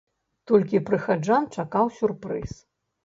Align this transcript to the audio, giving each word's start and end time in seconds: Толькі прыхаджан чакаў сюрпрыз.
Толькі 0.51 0.81
прыхаджан 0.87 1.45
чакаў 1.59 1.85
сюрпрыз. 1.99 2.51